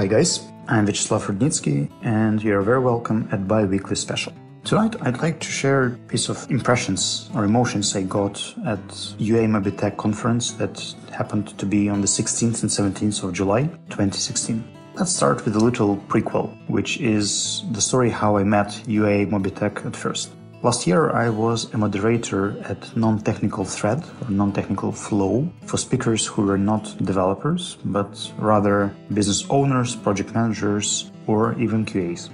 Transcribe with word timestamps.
Hi 0.00 0.06
guys, 0.06 0.40
I'm 0.66 0.86
Vyacheslav 0.86 1.26
Rudnitsky 1.26 1.90
and 2.02 2.42
you're 2.42 2.62
very 2.62 2.78
welcome 2.80 3.28
at 3.32 3.46
Bi-Weekly 3.46 3.96
Special. 3.96 4.32
Tonight 4.64 4.96
I'd 5.02 5.20
like 5.20 5.40
to 5.40 5.46
share 5.46 5.88
a 5.88 5.90
piece 6.08 6.30
of 6.30 6.50
impressions 6.50 7.28
or 7.34 7.44
emotions 7.44 7.94
I 7.94 8.04
got 8.04 8.42
at 8.64 8.80
UA 9.18 9.42
Mobitech 9.48 9.98
conference 9.98 10.52
that 10.52 10.94
happened 11.12 11.48
to 11.58 11.66
be 11.66 11.90
on 11.90 12.00
the 12.00 12.06
16th 12.06 12.62
and 12.62 12.96
17th 12.96 13.24
of 13.24 13.34
July 13.34 13.64
2016. 13.90 14.64
Let's 14.94 15.14
start 15.14 15.44
with 15.44 15.54
a 15.56 15.60
little 15.60 15.98
prequel, 16.08 16.48
which 16.66 16.98
is 16.98 17.62
the 17.72 17.82
story 17.82 18.08
how 18.08 18.38
I 18.38 18.44
met 18.44 18.82
UA 18.88 19.26
Mobitech 19.26 19.84
at 19.84 19.94
first. 19.94 20.30
Last 20.62 20.86
year, 20.86 21.08
I 21.08 21.30
was 21.30 21.72
a 21.72 21.78
moderator 21.78 22.54
at 22.68 22.94
non-technical 22.94 23.64
thread 23.64 24.04
or 24.20 24.30
non-technical 24.30 24.92
flow 24.92 25.50
for 25.64 25.78
speakers 25.78 26.26
who 26.26 26.42
were 26.42 26.58
not 26.58 26.94
developers, 27.02 27.78
but 27.82 28.30
rather 28.36 28.94
business 29.14 29.46
owners, 29.48 29.96
project 29.96 30.34
managers, 30.34 31.10
or 31.26 31.58
even 31.58 31.86
QAs. 31.86 32.28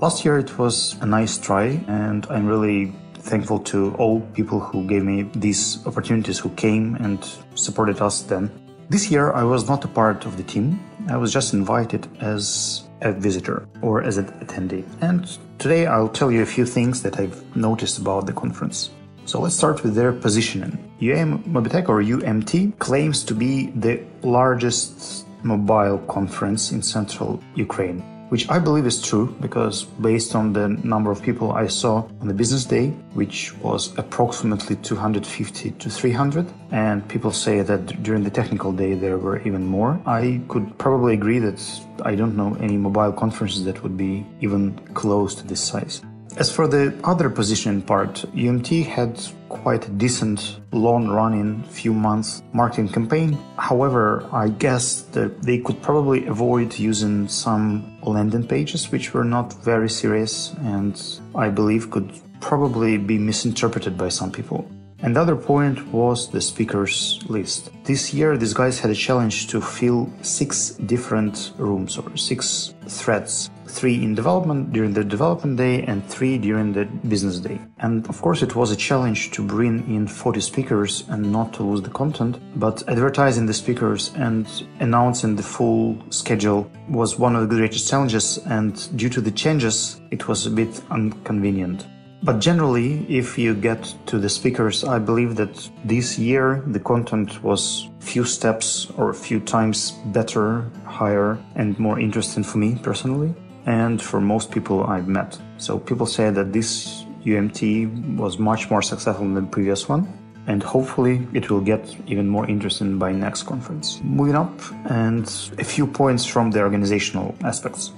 Last 0.00 0.24
year, 0.24 0.38
it 0.38 0.58
was 0.58 0.96
a 1.02 1.06
nice 1.06 1.38
try, 1.38 1.80
and 1.86 2.26
I'm 2.30 2.48
really 2.48 2.92
thankful 3.14 3.60
to 3.70 3.94
all 3.94 4.22
people 4.34 4.58
who 4.58 4.84
gave 4.84 5.04
me 5.04 5.30
these 5.36 5.78
opportunities, 5.86 6.40
who 6.40 6.48
came 6.50 6.96
and 6.96 7.24
supported 7.54 8.02
us 8.02 8.22
then. 8.22 8.50
This 8.90 9.10
year, 9.10 9.32
I 9.34 9.42
was 9.42 9.68
not 9.68 9.84
a 9.84 9.88
part 9.88 10.24
of 10.24 10.38
the 10.38 10.42
team. 10.42 10.80
I 11.10 11.16
was 11.18 11.30
just 11.30 11.52
invited 11.52 12.08
as 12.22 12.88
a 13.02 13.12
visitor 13.12 13.68
or 13.82 14.02
as 14.02 14.16
an 14.16 14.28
attendee. 14.40 14.86
And 15.02 15.28
today 15.58 15.84
I'll 15.84 16.08
tell 16.08 16.32
you 16.32 16.40
a 16.40 16.46
few 16.46 16.64
things 16.64 17.02
that 17.02 17.20
I've 17.20 17.38
noticed 17.54 17.98
about 17.98 18.24
the 18.24 18.32
conference. 18.32 18.88
So 19.26 19.42
let's 19.42 19.54
start 19.54 19.82
with 19.82 19.94
their 19.94 20.14
positioning. 20.14 20.90
UA 21.00 21.18
Mobitech 21.54 21.90
or 21.90 22.02
UMT 22.02 22.78
claims 22.78 23.24
to 23.24 23.34
be 23.34 23.66
the 23.72 24.02
largest 24.22 25.26
mobile 25.42 25.98
conference 26.08 26.72
in 26.72 26.82
central 26.82 27.42
Ukraine 27.56 28.02
which 28.28 28.48
I 28.50 28.58
believe 28.58 28.86
is 28.86 29.00
true 29.02 29.34
because 29.40 29.84
based 29.84 30.34
on 30.34 30.52
the 30.52 30.68
number 30.68 31.10
of 31.10 31.22
people 31.22 31.52
I 31.52 31.66
saw 31.66 32.04
on 32.20 32.28
the 32.28 32.34
business 32.34 32.64
day, 32.64 32.88
which 33.14 33.56
was 33.58 33.96
approximately 33.98 34.76
250 34.76 35.70
to 35.72 35.90
300, 35.90 36.46
and 36.70 37.06
people 37.08 37.32
say 37.32 37.62
that 37.62 38.02
during 38.02 38.24
the 38.24 38.30
technical 38.30 38.72
day 38.72 38.94
there 38.94 39.18
were 39.18 39.40
even 39.42 39.64
more, 39.64 40.00
I 40.06 40.40
could 40.48 40.76
probably 40.78 41.14
agree 41.14 41.38
that 41.38 41.60
I 42.04 42.14
don't 42.14 42.36
know 42.36 42.56
any 42.60 42.76
mobile 42.76 43.12
conferences 43.12 43.64
that 43.64 43.82
would 43.82 43.96
be 43.96 44.26
even 44.40 44.78
close 44.94 45.34
to 45.36 45.46
this 45.46 45.60
size. 45.60 46.02
As 46.36 46.52
for 46.52 46.68
the 46.68 46.94
other 47.02 47.30
position 47.30 47.82
part, 47.82 48.24
UMT 48.34 48.86
had 48.86 49.18
quite 49.48 49.98
decent 49.98 50.60
long 50.72 51.08
running 51.08 51.62
few 51.64 51.92
months 51.92 52.42
marketing 52.52 52.88
campaign. 52.88 53.38
However, 53.56 54.26
I 54.32 54.48
guess 54.48 55.02
that 55.12 55.42
they 55.42 55.58
could 55.58 55.82
probably 55.82 56.26
avoid 56.26 56.78
using 56.78 57.28
some 57.28 57.98
landing 58.02 58.46
pages 58.46 58.90
which 58.92 59.14
were 59.14 59.24
not 59.24 59.52
very 59.64 59.88
serious 59.88 60.54
and 60.60 60.94
I 61.34 61.48
believe 61.48 61.90
could 61.90 62.12
probably 62.40 62.98
be 62.98 63.18
misinterpreted 63.18 63.96
by 63.98 64.08
some 64.08 64.30
people. 64.30 64.70
Another 65.00 65.36
point 65.36 65.86
was 65.92 66.28
the 66.28 66.40
speakers 66.40 67.20
list. 67.28 67.70
This 67.84 68.12
year, 68.12 68.36
these 68.36 68.52
guys 68.52 68.80
had 68.80 68.90
a 68.90 68.96
challenge 68.96 69.46
to 69.48 69.60
fill 69.60 70.12
six 70.22 70.70
different 70.70 71.52
rooms 71.56 71.96
or 71.98 72.16
six 72.16 72.74
threads. 72.88 73.48
Three 73.68 74.02
in 74.02 74.14
development 74.14 74.72
during 74.72 74.94
the 74.94 75.04
development 75.04 75.58
day 75.58 75.82
and 75.82 76.04
three 76.08 76.38
during 76.38 76.72
the 76.72 76.86
business 77.06 77.38
day. 77.38 77.60
And 77.78 78.08
of 78.08 78.20
course, 78.22 78.42
it 78.42 78.56
was 78.56 78.72
a 78.72 78.76
challenge 78.76 79.30
to 79.32 79.42
bring 79.42 79.94
in 79.94 80.08
40 80.08 80.40
speakers 80.40 81.04
and 81.08 81.30
not 81.30 81.52
to 81.54 81.62
lose 81.62 81.82
the 81.82 81.90
content. 81.90 82.38
But 82.56 82.82
advertising 82.88 83.46
the 83.46 83.54
speakers 83.54 84.10
and 84.16 84.46
announcing 84.80 85.36
the 85.36 85.42
full 85.42 85.98
schedule 86.10 86.70
was 86.88 87.18
one 87.18 87.36
of 87.36 87.48
the 87.48 87.54
greatest 87.54 87.88
challenges. 87.88 88.38
And 88.46 88.74
due 88.96 89.10
to 89.10 89.20
the 89.20 89.30
changes, 89.30 90.00
it 90.10 90.26
was 90.28 90.46
a 90.46 90.50
bit 90.50 90.80
inconvenient. 90.90 91.86
But 92.22 92.40
generally, 92.40 93.06
if 93.08 93.38
you 93.38 93.54
get 93.54 93.94
to 94.06 94.18
the 94.18 94.28
speakers, 94.28 94.82
I 94.82 94.98
believe 94.98 95.36
that 95.36 95.70
this 95.84 96.18
year 96.18 96.64
the 96.66 96.80
content 96.80 97.44
was 97.44 97.88
few 98.00 98.24
steps 98.24 98.90
or 98.96 99.10
a 99.10 99.14
few 99.14 99.38
times 99.38 99.92
better, 100.06 100.68
higher, 100.84 101.38
and 101.54 101.78
more 101.78 102.00
interesting 102.00 102.42
for 102.42 102.58
me 102.58 102.76
personally, 102.82 103.34
and 103.68 104.00
for 104.00 104.18
most 104.20 104.50
people 104.50 104.84
I've 104.84 105.08
met. 105.08 105.38
So 105.58 105.78
people 105.78 106.06
say 106.06 106.30
that 106.30 106.52
this 106.52 107.04
UMT 107.24 108.16
was 108.16 108.38
much 108.38 108.70
more 108.70 108.82
successful 108.82 109.24
than 109.26 109.34
the 109.34 109.42
previous 109.42 109.88
one, 109.88 110.08
and 110.46 110.62
hopefully 110.62 111.28
it 111.34 111.50
will 111.50 111.60
get 111.60 111.82
even 112.06 112.26
more 112.26 112.48
interesting 112.48 112.98
by 112.98 113.12
next 113.12 113.42
conference. 113.42 114.00
Moving 114.02 114.36
up, 114.36 114.58
and 114.86 115.24
a 115.58 115.64
few 115.64 115.86
points 115.86 116.24
from 116.24 116.50
the 116.50 116.60
organizational 116.60 117.34
aspects. 117.44 117.92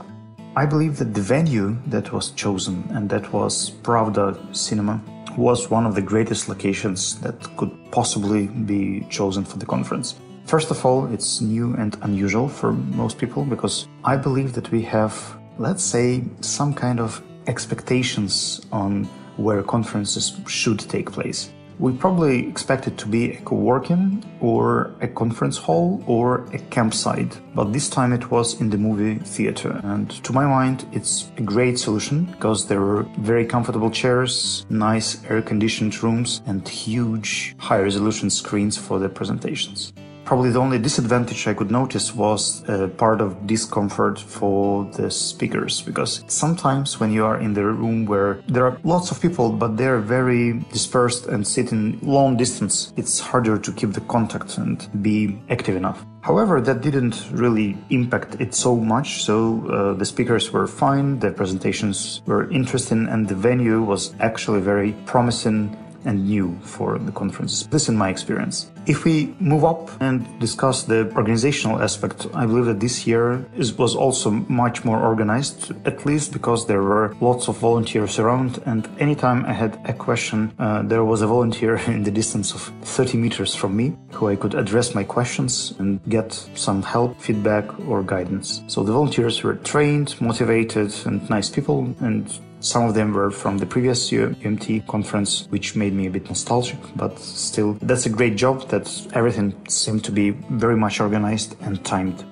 I 0.57 0.67
believe 0.67 0.99
that 0.99 1.15
the 1.15 1.21
venue 1.21 1.77
that 1.87 2.13
was 2.13 2.33
chosen, 2.33 2.85
and 2.91 3.09
that 3.11 3.33
was 3.33 3.71
Pravda 3.85 4.27
Cinema, 4.55 5.01
was 5.37 5.71
one 5.71 5.87
of 5.87 5.95
the 5.95 6.03
greatest 6.03 6.49
locations 6.49 7.21
that 7.21 7.37
could 7.57 7.71
possibly 7.93 8.49
be 8.49 9.07
chosen 9.09 9.45
for 9.45 9.59
the 9.59 9.67
conference. 9.67 10.17
First 10.47 10.73
of 10.73 10.85
all, 10.85 11.07
it's 11.15 11.41
new 11.41 11.75
and 11.75 11.97
unusual 12.03 12.49
for 12.49 12.73
most 12.73 13.19
people 13.19 13.45
because 13.45 13.87
I 14.03 14.17
believe 14.17 14.53
that 14.55 14.73
we 14.73 14.83
have, 14.83 15.15
let's 15.61 15.85
say, 15.85 16.25
some 16.41 16.73
kind 16.73 16.99
of 16.99 17.23
expectations 17.47 18.63
on 18.73 19.05
where 19.37 19.63
conferences 19.63 20.41
should 20.47 20.79
take 20.79 21.13
place. 21.13 21.53
We 21.79 21.93
probably 21.93 22.47
expect 22.49 22.87
it 22.87 22.97
to 22.99 23.07
be 23.07 23.33
a 23.33 23.41
co-working 23.43 24.25
or 24.41 24.93
a 25.01 25.09
conference 25.09 25.59
hall 25.59 26.03
or 26.07 26.47
a 26.55 26.59
campsite, 26.71 27.39
but 27.55 27.73
this 27.73 27.91
time 27.91 28.13
it 28.15 28.31
was 28.31 28.61
in 28.61 28.71
the 28.71 28.79
movie 28.79 29.17
theater. 29.19 29.81
And 29.85 30.11
to 30.25 30.33
my 30.33 30.47
mind, 30.47 30.87
it's 30.93 31.31
a 31.37 31.43
great 31.43 31.79
solution 31.79 32.25
because 32.25 32.67
there 32.67 32.81
were 32.81 33.03
very 33.19 33.45
comfortable 33.45 33.91
chairs, 33.91 34.65
nice 34.71 35.23
air-conditioned 35.25 36.03
rooms, 36.03 36.41
and 36.47 36.67
huge 36.67 37.55
high-resolution 37.59 38.31
screens 38.31 38.79
for 38.79 38.99
the 38.99 39.09
presentations. 39.11 39.93
Probably 40.31 40.51
the 40.53 40.61
only 40.61 40.79
disadvantage 40.79 41.49
I 41.49 41.55
could 41.55 41.73
notice 41.73 42.15
was 42.15 42.63
a 42.69 42.87
part 42.87 43.21
of 43.21 43.49
discomfort 43.49 44.21
for 44.21 44.85
the 44.93 45.11
speakers 45.11 45.83
because 45.83 46.23
sometimes 46.29 47.01
when 47.01 47.11
you 47.11 47.25
are 47.25 47.41
in 47.41 47.53
the 47.53 47.65
room 47.65 48.07
where 48.07 48.41
there 48.47 48.65
are 48.65 48.79
lots 48.85 49.11
of 49.11 49.21
people 49.21 49.51
but 49.51 49.77
they're 49.77 49.99
very 49.99 50.61
dispersed 50.71 51.27
and 51.27 51.45
sit 51.45 51.73
in 51.73 51.99
long 52.01 52.37
distance, 52.37 52.93
it's 52.97 53.19
harder 53.19 53.59
to 53.59 53.73
keep 53.73 53.93
the 53.93 54.03
contact 54.03 54.57
and 54.59 54.89
be 55.03 55.43
active 55.51 55.75
enough. 55.75 56.07
However, 56.21 56.61
that 56.61 56.81
didn't 56.81 57.29
really 57.33 57.77
impact 57.89 58.37
it 58.41 58.55
so 58.55 58.77
much, 58.77 59.25
so 59.25 59.67
uh, 59.67 59.95
the 59.95 60.05
speakers 60.05 60.53
were 60.53 60.69
fine, 60.69 61.19
the 61.19 61.33
presentations 61.33 62.23
were 62.27 62.49
interesting, 62.53 63.09
and 63.09 63.27
the 63.27 63.35
venue 63.35 63.83
was 63.83 64.15
actually 64.21 64.61
very 64.61 64.93
promising 65.07 65.77
and 66.05 66.25
new 66.25 66.59
for 66.63 66.99
the 66.99 67.13
conference. 67.13 67.67
This 67.67 67.89
in 67.89 67.97
my 67.97 68.09
experience. 68.09 68.71
If 68.87 69.05
we 69.05 69.35
move 69.39 69.65
up 69.65 69.91
and 70.01 70.27
discuss 70.41 70.85
the 70.85 71.13
organizational 71.15 71.83
aspect, 71.83 72.27
I 72.35 72.47
believe 72.47 72.65
that 72.67 72.81
this 72.81 73.07
year 73.07 73.45
is, 73.57 73.77
was 73.77 73.95
also 73.95 74.31
much 74.31 74.85
more 74.85 75.01
organized, 75.01 75.73
at 75.87 76.07
least 76.07 76.33
because 76.33 76.67
there 76.67 76.83
were 76.83 77.15
lots 77.21 77.49
of 77.49 77.59
volunteers 77.59 78.19
around 78.19 78.61
and 78.67 78.89
anytime 78.99 79.45
I 79.45 79.53
had 79.53 79.81
a 79.85 79.93
question, 79.93 80.53
uh, 80.59 80.83
there 80.83 81.05
was 81.05 81.23
a 81.23 81.27
volunteer 81.27 81.77
in 81.87 82.03
the 82.03 82.11
distance 82.11 82.53
of 82.55 82.63
30 82.83 83.19
meters 83.19 83.55
from 83.55 83.77
me 83.77 83.97
who 84.13 84.29
I 84.29 84.37
could 84.37 84.55
address 84.55 84.95
my 84.95 85.05
questions 85.05 85.75
and 85.79 86.01
get 86.09 86.33
some 86.55 86.83
help, 86.83 87.21
feedback 87.21 87.67
or 87.89 88.03
guidance. 88.03 88.63
So 88.67 88.83
the 88.83 88.93
volunteers 88.93 89.43
were 89.43 89.57
trained, 89.57 90.21
motivated 90.21 90.93
and 91.05 91.29
nice 91.31 91.49
people 91.49 91.95
and 92.01 92.39
some 92.61 92.85
of 92.85 92.95
them 92.95 93.13
were 93.13 93.31
from 93.31 93.59
the 93.59 93.67
previous 93.67 94.11
UMT 94.11 94.87
conference, 94.87 95.47
which 95.51 95.75
made 95.75 95.95
me 95.95 96.07
a 96.07 96.11
bit 96.11 96.29
nostalgic, 96.29 96.79
but 96.95 97.19
still, 97.19 97.73
that's 97.83 98.07
a 98.07 98.11
great 98.11 98.37
job 98.37 98.69
that 98.69 98.87
everything 99.15 99.55
seemed 99.69 100.05
to 100.05 100.13
be 100.13 100.31
very 100.31 100.77
much 100.77 101.01
organized 101.01 101.57
and 101.63 101.85
timed. 101.85 102.25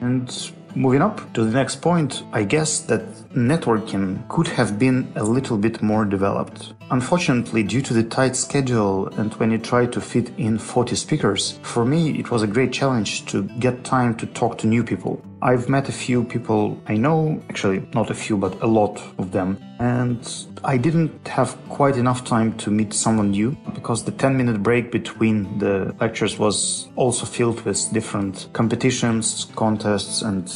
And 0.00 0.52
moving 0.74 1.02
up 1.02 1.32
to 1.34 1.44
the 1.44 1.50
next 1.50 1.76
point, 1.82 2.22
I 2.32 2.44
guess 2.44 2.80
that 2.80 3.02
networking 3.34 4.26
could 4.28 4.48
have 4.48 4.78
been 4.78 5.12
a 5.16 5.24
little 5.24 5.58
bit 5.58 5.82
more 5.82 6.04
developed. 6.04 6.72
Unfortunately, 6.90 7.62
due 7.62 7.82
to 7.82 7.92
the 7.92 8.04
tight 8.04 8.36
schedule 8.36 9.08
and 9.18 9.34
when 9.34 9.50
you 9.50 9.58
try 9.58 9.86
to 9.86 10.00
fit 10.00 10.30
in 10.38 10.58
40 10.58 10.96
speakers, 10.96 11.58
for 11.62 11.84
me 11.84 12.18
it 12.18 12.30
was 12.30 12.42
a 12.42 12.46
great 12.46 12.72
challenge 12.72 13.26
to 13.26 13.42
get 13.60 13.84
time 13.84 14.14
to 14.16 14.26
talk 14.26 14.58
to 14.58 14.66
new 14.66 14.82
people. 14.82 15.22
I've 15.40 15.68
met 15.68 15.88
a 15.88 15.92
few 15.92 16.24
people 16.24 16.80
I 16.86 16.96
know, 16.96 17.40
actually 17.48 17.88
not 17.94 18.10
a 18.10 18.14
few, 18.14 18.36
but 18.36 18.60
a 18.60 18.66
lot 18.66 19.00
of 19.18 19.30
them, 19.30 19.58
and 19.78 20.46
I 20.64 20.76
didn't 20.76 21.28
have 21.28 21.56
quite 21.68 21.96
enough 21.96 22.24
time 22.24 22.56
to 22.58 22.70
meet 22.70 22.92
someone 22.92 23.30
new 23.30 23.56
because 23.72 24.04
the 24.04 24.10
10 24.10 24.36
minute 24.36 24.62
break 24.62 24.90
between 24.90 25.58
the 25.58 25.94
lectures 26.00 26.38
was 26.38 26.88
also 26.96 27.24
filled 27.24 27.60
with 27.64 27.92
different 27.92 28.48
competitions, 28.52 29.46
contests, 29.54 30.22
and 30.22 30.52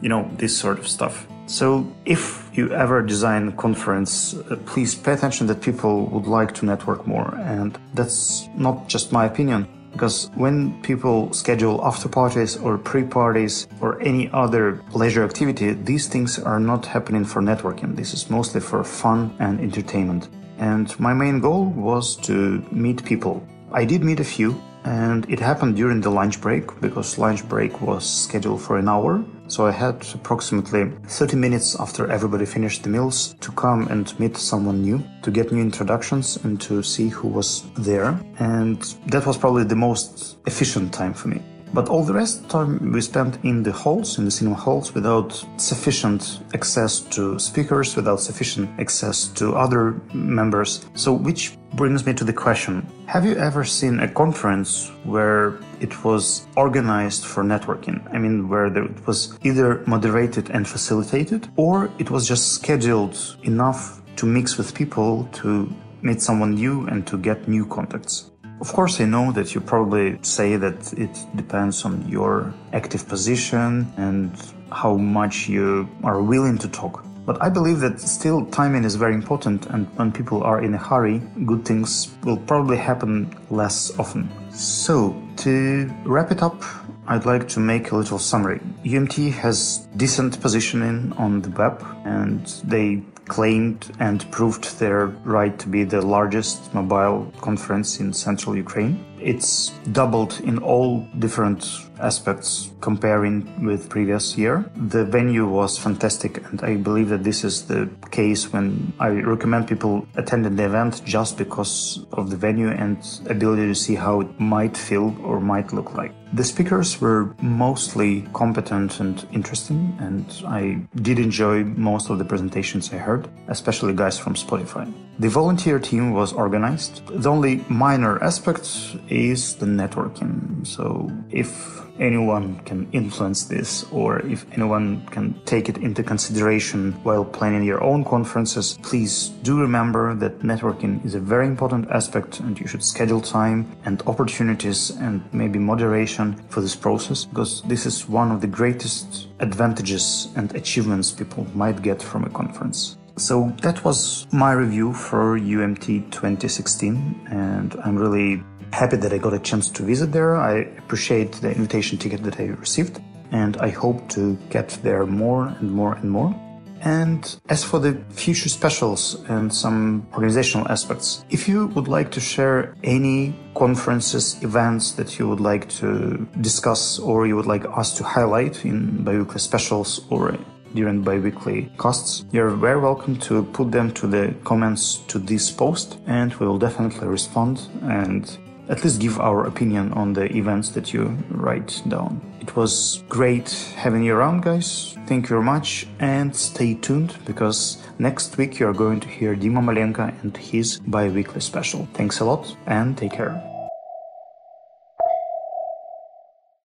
you 0.00 0.08
know, 0.08 0.30
this 0.36 0.56
sort 0.56 0.78
of 0.78 0.86
stuff. 0.86 1.26
So 1.46 1.92
if 2.04 2.48
you 2.52 2.72
ever 2.72 3.02
design 3.02 3.48
a 3.48 3.52
conference, 3.52 4.34
uh, 4.34 4.56
please 4.66 4.94
pay 4.94 5.14
attention 5.14 5.48
that 5.48 5.60
people 5.60 6.06
would 6.06 6.26
like 6.26 6.54
to 6.54 6.64
network 6.64 7.06
more. 7.08 7.34
And 7.34 7.76
that's 7.94 8.48
not 8.56 8.88
just 8.88 9.10
my 9.10 9.26
opinion. 9.26 9.66
Because 9.92 10.30
when 10.34 10.80
people 10.82 11.32
schedule 11.32 11.80
after 11.84 12.08
parties 12.08 12.56
or 12.56 12.78
pre 12.78 13.02
parties 13.02 13.66
or 13.80 14.00
any 14.02 14.30
other 14.32 14.80
leisure 14.92 15.24
activity, 15.24 15.72
these 15.72 16.06
things 16.06 16.38
are 16.38 16.60
not 16.60 16.86
happening 16.86 17.24
for 17.24 17.42
networking. 17.42 17.96
This 17.96 18.14
is 18.14 18.30
mostly 18.30 18.60
for 18.60 18.84
fun 18.84 19.34
and 19.38 19.60
entertainment. 19.60 20.28
And 20.58 20.98
my 21.00 21.14
main 21.14 21.40
goal 21.40 21.66
was 21.66 22.16
to 22.28 22.64
meet 22.70 23.04
people. 23.04 23.42
I 23.72 23.84
did 23.84 24.02
meet 24.02 24.20
a 24.20 24.24
few, 24.24 24.60
and 24.84 25.28
it 25.28 25.40
happened 25.40 25.76
during 25.76 26.00
the 26.00 26.10
lunch 26.10 26.40
break 26.40 26.80
because 26.80 27.18
lunch 27.18 27.48
break 27.48 27.80
was 27.80 28.08
scheduled 28.08 28.62
for 28.62 28.78
an 28.78 28.88
hour. 28.88 29.24
So 29.48 29.66
I 29.66 29.72
had 29.72 30.06
approximately 30.14 30.90
30 31.06 31.36
minutes 31.36 31.78
after 31.78 32.10
everybody 32.10 32.46
finished 32.46 32.82
the 32.82 32.88
meals 32.88 33.34
to 33.40 33.52
come 33.52 33.88
and 33.88 34.18
meet 34.20 34.36
someone 34.36 34.82
new, 34.82 35.02
to 35.22 35.30
get 35.30 35.52
new 35.52 35.60
introductions 35.60 36.38
and 36.44 36.60
to 36.62 36.82
see 36.82 37.08
who 37.08 37.28
was 37.28 37.64
there. 37.76 38.18
And 38.38 38.80
that 39.06 39.26
was 39.26 39.36
probably 39.36 39.64
the 39.64 39.76
most 39.76 40.38
efficient 40.46 40.92
time 40.92 41.14
for 41.14 41.28
me. 41.28 41.42
But 41.72 41.88
all 41.88 42.04
the 42.04 42.12
rest 42.12 42.48
time 42.48 42.92
we 42.92 43.00
spent 43.00 43.38
in 43.44 43.62
the 43.62 43.72
halls, 43.72 44.18
in 44.18 44.24
the 44.24 44.30
cinema 44.30 44.56
halls, 44.56 44.94
without 44.94 45.44
sufficient 45.56 46.40
access 46.52 47.00
to 47.14 47.38
speakers, 47.38 47.94
without 47.94 48.20
sufficient 48.20 48.68
access 48.80 49.28
to 49.38 49.54
other 49.54 50.00
members. 50.12 50.84
So, 50.94 51.12
which 51.12 51.56
brings 51.74 52.04
me 52.04 52.12
to 52.14 52.24
the 52.24 52.32
question 52.32 52.86
Have 53.06 53.24
you 53.24 53.36
ever 53.36 53.64
seen 53.64 54.00
a 54.00 54.08
conference 54.08 54.90
where 55.04 55.60
it 55.80 56.04
was 56.04 56.46
organized 56.56 57.24
for 57.24 57.44
networking? 57.44 57.98
I 58.12 58.18
mean, 58.18 58.48
where 58.48 58.66
it 58.66 59.06
was 59.06 59.38
either 59.44 59.84
moderated 59.86 60.50
and 60.50 60.66
facilitated, 60.66 61.48
or 61.56 61.90
it 61.98 62.10
was 62.10 62.26
just 62.26 62.52
scheduled 62.52 63.16
enough 63.44 64.02
to 64.16 64.26
mix 64.26 64.58
with 64.58 64.74
people 64.74 65.28
to 65.32 65.72
meet 66.02 66.20
someone 66.20 66.54
new 66.54 66.86
and 66.88 67.06
to 67.06 67.16
get 67.16 67.46
new 67.46 67.64
contacts? 67.66 68.30
Of 68.60 68.74
course, 68.74 69.00
I 69.00 69.06
know 69.06 69.32
that 69.32 69.54
you 69.54 69.60
probably 69.62 70.18
say 70.20 70.56
that 70.56 70.92
it 70.92 71.24
depends 71.34 71.86
on 71.86 72.06
your 72.06 72.52
active 72.74 73.08
position 73.08 73.90
and 73.96 74.30
how 74.70 74.96
much 74.96 75.48
you 75.48 75.88
are 76.04 76.22
willing 76.22 76.58
to 76.58 76.68
talk. 76.68 77.02
But 77.24 77.40
I 77.42 77.48
believe 77.48 77.80
that 77.80 78.00
still 78.00 78.44
timing 78.46 78.84
is 78.84 78.96
very 78.96 79.14
important, 79.14 79.66
and 79.66 79.86
when 79.96 80.12
people 80.12 80.42
are 80.42 80.62
in 80.62 80.74
a 80.74 80.78
hurry, 80.78 81.22
good 81.46 81.64
things 81.64 82.14
will 82.22 82.36
probably 82.36 82.76
happen 82.76 83.34
less 83.50 83.98
often. 83.98 84.28
So, 84.52 85.16
to 85.38 85.90
wrap 86.04 86.30
it 86.30 86.42
up, 86.42 86.62
I'd 87.06 87.24
like 87.24 87.48
to 87.50 87.60
make 87.60 87.92
a 87.92 87.96
little 87.96 88.18
summary. 88.18 88.60
UMT 88.84 89.32
has 89.32 89.88
decent 89.96 90.40
positioning 90.40 91.12
on 91.16 91.40
the 91.40 91.50
web, 91.50 91.82
and 92.04 92.46
they 92.64 93.02
claimed 93.30 93.80
and 94.00 94.28
proved 94.32 94.78
their 94.80 95.06
right 95.24 95.56
to 95.60 95.68
be 95.68 95.84
the 95.84 96.02
largest 96.02 96.74
mobile 96.74 97.32
conference 97.40 98.00
in 98.00 98.12
central 98.12 98.56
Ukraine. 98.56 99.04
It's 99.20 99.70
doubled 99.92 100.40
in 100.40 100.58
all 100.58 101.06
different 101.18 101.60
aspects 102.00 102.72
comparing 102.80 103.64
with 103.64 103.88
previous 103.88 104.36
year. 104.36 104.64
The 104.74 105.04
venue 105.04 105.46
was 105.46 105.78
fantastic 105.78 106.32
and 106.48 106.60
I 106.62 106.76
believe 106.76 107.10
that 107.10 107.22
this 107.22 107.44
is 107.44 107.66
the 107.66 107.88
case 108.10 108.52
when 108.52 108.92
I 108.98 109.08
recommend 109.08 109.68
people 109.68 110.06
attending 110.16 110.56
the 110.56 110.64
event 110.64 111.02
just 111.04 111.38
because 111.38 112.06
of 112.12 112.30
the 112.30 112.36
venue 112.36 112.70
and 112.70 112.98
ability 113.28 113.66
to 113.66 113.74
see 113.74 113.94
how 113.94 114.22
it 114.22 114.40
might 114.40 114.76
feel 114.76 115.14
or 115.22 115.38
might 115.40 115.72
look 115.72 115.94
like. 115.94 116.12
The 116.32 116.44
speakers 116.44 117.00
were 117.00 117.34
mostly 117.42 118.22
competent 118.32 119.00
and 119.00 119.26
interesting, 119.32 119.96
and 119.98 120.24
I 120.46 120.80
did 121.02 121.18
enjoy 121.18 121.64
most 121.64 122.08
of 122.08 122.18
the 122.18 122.24
presentations 122.24 122.92
I 122.92 122.98
heard, 122.98 123.19
especially 123.48 123.94
guys 123.94 124.18
from 124.18 124.34
Spotify. 124.34 124.92
The 125.18 125.28
volunteer 125.28 125.78
team 125.78 126.12
was 126.12 126.32
organized. 126.32 127.06
The 127.06 127.28
only 127.28 127.64
minor 127.68 128.22
aspect 128.22 128.96
is 129.08 129.56
the 129.56 129.66
networking. 129.66 130.66
So 130.66 131.10
if 131.30 131.80
anyone 132.00 132.58
can 132.60 132.88
influence 132.92 133.44
this 133.44 133.84
or 133.92 134.20
if 134.20 134.46
anyone 134.52 135.06
can 135.06 135.38
take 135.44 135.68
it 135.68 135.76
into 135.78 136.02
consideration 136.02 136.92
while 137.02 137.24
planning 137.24 137.62
your 137.62 137.82
own 137.82 138.04
conferences, 138.04 138.78
please 138.82 139.28
do 139.42 139.60
remember 139.60 140.14
that 140.14 140.40
networking 140.40 141.04
is 141.04 141.14
a 141.14 141.20
very 141.20 141.46
important 141.46 141.88
aspect 141.90 142.40
and 142.40 142.58
you 142.58 142.66
should 142.66 142.82
schedule 142.82 143.20
time 143.20 143.70
and 143.84 144.02
opportunities 144.06 144.90
and 144.90 145.22
maybe 145.32 145.58
moderation 145.58 146.34
for 146.48 146.60
this 146.60 146.74
process 146.74 147.24
because 147.26 147.62
this 147.62 147.86
is 147.86 148.08
one 148.08 148.32
of 148.32 148.40
the 148.40 148.46
greatest 148.46 149.26
advantages 149.40 150.28
and 150.36 150.54
achievements 150.54 151.10
people 151.10 151.46
might 151.54 151.82
get 151.82 152.02
from 152.02 152.24
a 152.24 152.30
conference. 152.30 152.96
So 153.16 153.52
that 153.62 153.84
was 153.84 154.26
my 154.32 154.52
review 154.52 154.92
for 154.92 155.38
UMT 155.38 156.10
2016 156.10 157.28
and 157.30 157.74
I'm 157.84 157.96
really 157.96 158.42
happy 158.72 158.96
that 158.96 159.12
I 159.12 159.18
got 159.18 159.34
a 159.34 159.38
chance 159.38 159.68
to 159.70 159.82
visit 159.82 160.12
there. 160.12 160.36
I 160.36 160.60
appreciate 160.78 161.32
the 161.32 161.50
invitation 161.50 161.98
ticket 161.98 162.22
that 162.22 162.38
I 162.40 162.44
received, 162.44 163.00
and 163.32 163.56
I 163.58 163.70
hope 163.70 164.08
to 164.10 164.36
get 164.48 164.68
there 164.82 165.06
more 165.06 165.48
and 165.58 165.70
more 165.70 165.94
and 165.94 166.10
more. 166.10 166.34
And 166.80 167.40
as 167.48 167.62
for 167.62 167.78
the 167.78 168.02
future 168.10 168.48
specials 168.48 169.22
and 169.28 169.52
some 169.54 170.06
organizational 170.12 170.66
aspects, 170.68 171.24
if 171.30 171.48
you 171.48 171.66
would 171.68 171.88
like 171.88 172.10
to 172.12 172.20
share 172.20 172.74
any 172.82 173.34
conferences, 173.54 174.42
events 174.42 174.92
that 174.92 175.18
you 175.18 175.28
would 175.28 175.40
like 175.40 175.68
to 175.80 176.26
discuss 176.40 176.98
or 176.98 177.26
you 177.26 177.36
would 177.36 177.46
like 177.46 177.64
us 177.76 177.96
to 177.98 178.04
highlight 178.04 178.64
in 178.64 179.04
biweekly 179.04 179.40
specials 179.40 180.00
or 180.10 180.36
during 180.74 181.02
biweekly 181.02 181.70
casts, 181.78 182.24
you're 182.32 182.50
very 182.50 182.80
welcome 182.80 183.16
to 183.16 183.42
put 183.42 183.72
them 183.72 183.92
to 183.92 184.06
the 184.06 184.34
comments 184.44 184.96
to 185.08 185.18
this 185.18 185.50
post 185.50 185.98
and 186.06 186.34
we 186.34 186.46
will 186.46 186.58
definitely 186.58 187.08
respond 187.08 187.68
and 187.82 188.38
at 188.68 188.84
least 188.84 189.00
give 189.00 189.18
our 189.20 189.46
opinion 189.46 189.92
on 189.94 190.12
the 190.12 190.32
events 190.36 190.70
that 190.70 190.92
you 190.94 191.18
write 191.30 191.82
down. 191.88 192.29
It 192.50 192.56
was 192.56 193.04
great 193.08 193.48
having 193.76 194.02
you 194.02 194.16
around, 194.16 194.42
guys. 194.42 194.96
Thank 195.06 195.26
you 195.26 195.28
very 195.28 195.44
much 195.44 195.86
and 196.00 196.34
stay 196.34 196.74
tuned 196.74 197.14
because 197.24 197.78
next 198.00 198.38
week 198.38 198.58
you're 198.58 198.72
going 198.74 198.98
to 199.00 199.08
hear 199.08 199.36
Dima 199.36 199.62
Malenka 199.62 200.12
and 200.20 200.36
his 200.36 200.80
bi 200.80 201.08
weekly 201.10 201.40
special. 201.40 201.86
Thanks 201.94 202.18
a 202.18 202.24
lot 202.24 202.56
and 202.66 202.98
take 202.98 203.12
care. 203.12 203.49